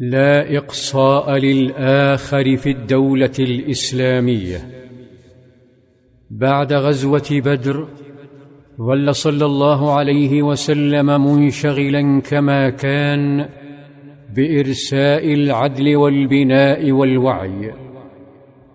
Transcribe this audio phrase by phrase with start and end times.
[0.00, 4.70] لا إقصاء للآخر في الدولة الإسلامية.
[6.30, 7.88] بعد غزوة بدر
[8.80, 13.48] ظل صلى الله عليه وسلم منشغلا كما كان
[14.36, 17.74] بإرساء العدل والبناء والوعي.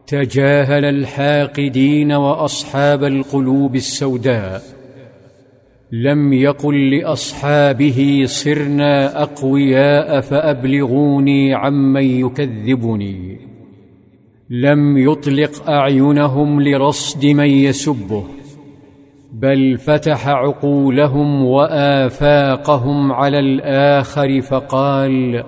[0.08, 4.75] تجاهل الحاقدين وأصحاب القلوب السوداء.
[6.04, 13.40] لم يقل لأصحابه صرنا أقوياء فأبلغوني عمن يكذبني.
[14.50, 18.24] لم يطلق أعينهم لرصد من يسبه
[19.34, 25.44] بل فتح عقولهم وآفاقهم على الآخر فقال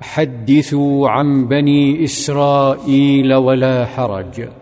[0.00, 4.59] حدثوا عن بني إسرائيل ولا حرج.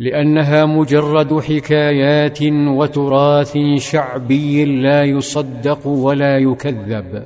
[0.00, 7.24] لأنها مجرد حكايات وتراث شعبي لا يصدق ولا يكذب.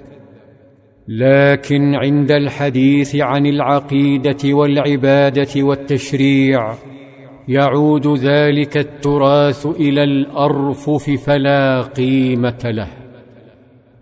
[1.09, 6.75] لكن عند الحديث عن العقيدة والعبادة والتشريع
[7.49, 12.89] يعود ذلك التراث إلى الأرفف فلا قيمة له.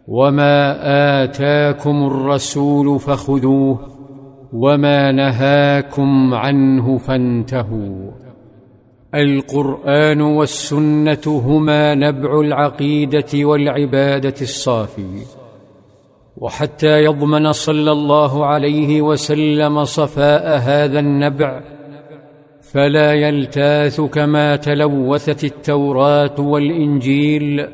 [0.09, 0.77] وما
[1.25, 3.79] آتاكم الرسول فخذوه
[4.53, 8.30] وما نهاكم عنه فانتهوا.
[9.15, 15.23] القرآن والسنة هما نبع العقيدة والعبادة الصافي.
[16.37, 21.61] وحتى يضمن صلى الله عليه وسلم صفاء هذا النبع
[22.63, 27.67] فلا يلتاث كما تلوثت التوراة والإنجيل.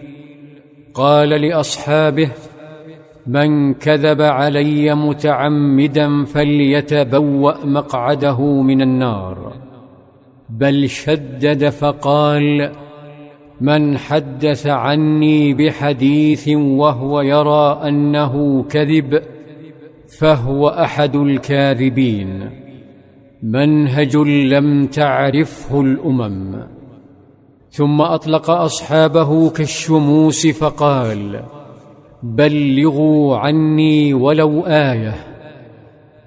[0.94, 2.30] قال لأصحابه
[3.26, 9.65] من كذب علي متعمدا فليتبوأ مقعده من النار.
[10.50, 12.72] بل شدد فقال
[13.60, 19.22] من حدث عني بحديث وهو يرى أنه كذب
[20.18, 22.50] فهو أحد الكاذبين.
[23.42, 26.62] منهج لم تعرفه الأمم.
[27.70, 31.42] ثم أطلق أصحابه كالشموس فقال
[32.22, 35.35] بلغوا عني ولو آية.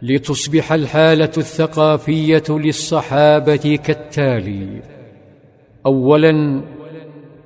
[0.01, 4.81] لتصبح الحالة الثقافية للصحابة كالتالي.
[5.85, 6.61] اولا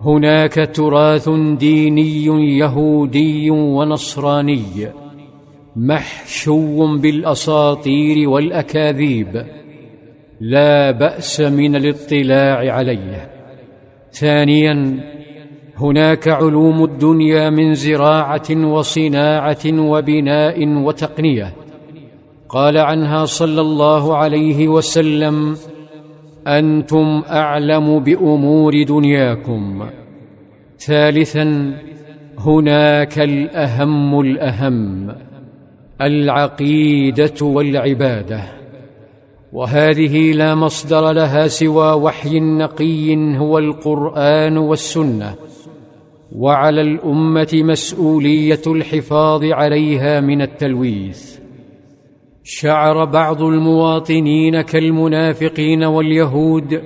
[0.01, 4.63] هناك تراث ديني يهودي ونصراني
[5.75, 9.45] محشو بالأساطير والأكاذيب.
[10.41, 13.29] لا بأس من الاطلاع عليه.
[14.11, 14.99] ثانيا
[15.77, 21.62] هناك علوم الدنيا من زراعة وصناعة وبناء وتقنية.
[22.53, 25.57] قال عنها صلى الله عليه وسلم
[26.47, 29.85] أنتم أعلم بأمور دنياكم.
[30.79, 31.73] ثالثا
[32.37, 35.15] هناك الأهم الأهم
[36.01, 38.43] العقيدة والعبادة.
[39.53, 45.35] وهذه لا مصدر لها سوى وحي نقي هو القرآن والسنة.
[46.35, 51.42] وعلى الأمة مسؤولية الحفاظ عليها من التلويث.
[52.43, 56.81] شعر بعض المواطنين كالمنافقين واليهود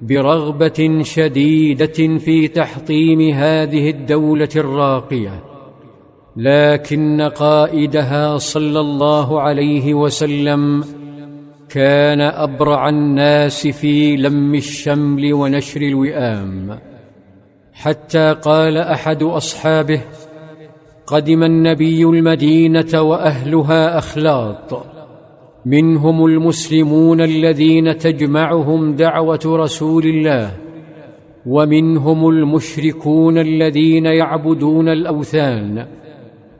[0.00, 5.44] برغبة شديدة في تحطيم هذه الدولة الراقية
[6.36, 10.84] لكن قائدها صلى الله عليه وسلم
[11.68, 16.78] كان أبرع الناس في لم الشمل ونشر الوئام.
[17.72, 20.00] حتى قال أحد أصحابه
[21.10, 24.86] قدم النبي المدينة وأهلها أخلاط.
[25.66, 30.50] منهم المسلمون الذين تجمعهم دعوة رسول الله
[31.46, 35.86] ومنهم المشركون الذين يعبدون الأوثان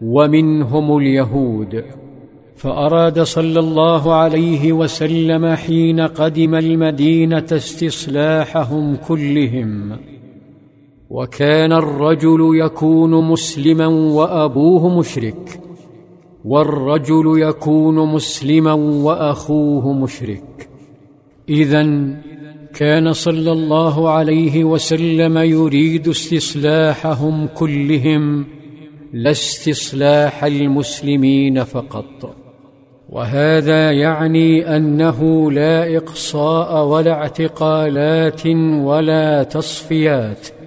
[0.02, 1.84] ومنهم اليهود.
[2.56, 9.96] فأراد صلى الله عليه وسلم حين قدم المدينة استصلاحهم كلهم.
[11.10, 15.60] وكان الرجل يكون مسلما وأبوه مشرك
[16.44, 20.68] والرجل يكون مسلما وأخوه مشرك.
[21.48, 21.82] اذا
[22.74, 28.46] كان صلى الله عليه وسلم يريد استصلاحهم كلهم
[29.12, 32.36] لا استصلاح المسلمين فقط.
[33.08, 38.46] وهذا يعني أنه لا إقصاء ولا اعتقالات
[38.86, 40.57] ولا تصفيات.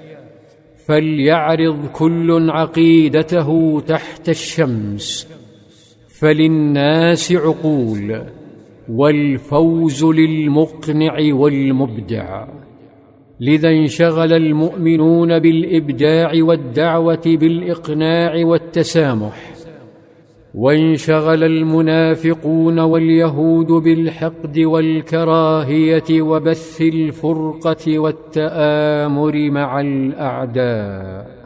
[0.85, 5.27] فليعرض كل عقيدته تحت الشمس.
[6.19, 8.23] فللناس عقول
[8.89, 12.47] والفوز للمقنع والمبدع.
[13.39, 19.50] لذا انشغل المؤمنون بالإبداع والدعوة بالإقناع والتسامح.
[20.53, 31.40] وانشغل المنافقون واليهود بالحقد والكراهية وبث الفرقة والتآمر مع الأعداء.